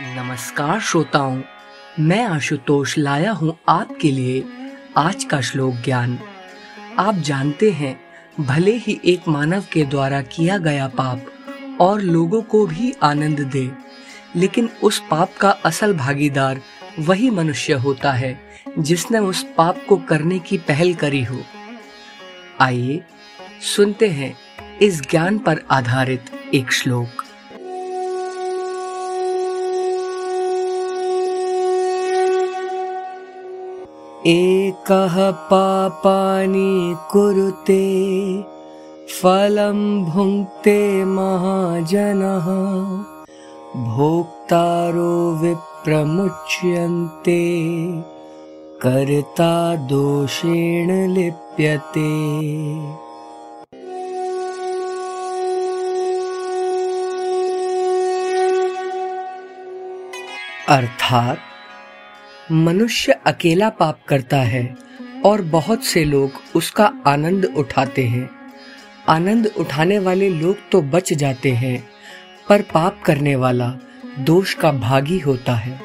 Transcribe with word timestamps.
नमस्कार 0.00 0.80
श्रोताओं, 0.80 1.40
मैं 2.00 2.24
आशुतोष 2.24 2.96
लाया 2.98 3.30
हूँ 3.32 3.56
आपके 3.68 4.10
लिए 4.10 4.42
आज 4.96 5.24
का 5.24 5.40
श्लोक 5.40 5.74
ज्ञान। 5.74 6.18
आप 6.98 7.14
जानते 7.14 7.70
हैं, 7.70 7.96
भले 8.40 8.74
ही 8.76 9.00
एक 9.04 9.28
मानव 9.28 9.64
के 9.72 9.84
द्वारा 9.84 10.20
किया 10.22 10.58
गया 10.58 10.88
पाप 10.88 11.80
और 11.80 12.00
लोगों 12.00 12.42
को 12.42 12.64
भी 12.66 12.92
आनंद 13.02 13.40
दे, 13.40 13.70
लेकिन 14.36 14.68
उस 14.82 15.02
पाप 15.10 15.36
का 15.40 15.50
असल 15.64 15.94
भागीदार 15.94 16.60
वही 16.98 17.30
मनुष्य 17.30 17.74
होता 17.74 18.12
है 18.12 18.38
जिसने 18.78 19.18
उस 19.18 19.44
पाप 19.56 19.84
को 19.88 19.96
करने 19.96 20.38
की 20.38 20.58
पहल 20.58 20.94
करी 20.94 21.24
हो। 21.24 21.38
आइए 22.60 23.02
सुनते 23.66 24.08
हैं 24.08 24.34
इस 24.78 25.00
ज्ञान 25.02 25.38
पर 25.38 25.64
आधारित 25.70 26.30
एक 26.54 26.72
श्लोक। 26.72 27.25
एकः 34.28 35.30
पापानि 35.30 36.96
कुरुते 37.12 37.84
फलं 39.20 39.78
भुङ्क्ते 40.04 41.04
महाजनः। 41.04 42.48
भोक्तारो 43.84 45.38
विप्रमुच्यन्ते 45.42 47.44
कर्ता 48.82 49.76
दोषेण 49.76 51.10
लिप्यते। 51.10 52.12
अर्थात 60.68 61.38
मनुष्य 62.52 63.12
अकेला 63.26 63.68
पाप 63.68 63.98
करता 64.08 64.36
है 64.36 64.76
और 65.24 65.40
बहुत 65.42 65.84
से 65.84 66.04
लोग 66.04 66.32
उसका 66.54 66.92
आनंद 67.06 67.44
उठाते 67.56 68.04
हैं। 68.04 68.28
आनंद 69.08 69.46
उठाने 69.58 69.98
वाले 69.98 70.28
लोग 70.28 70.56
तो 70.72 70.82
बच 70.82 71.12
जाते 71.12 71.50
हैं, 71.52 71.88
पर 72.48 72.62
पाप 72.62 73.00
करने 73.04 73.34
वाला 73.36 73.68
दोष 74.18 74.54
का 74.54 74.72
भागी 74.72 75.18
होता 75.18 75.54
है। 75.54 75.80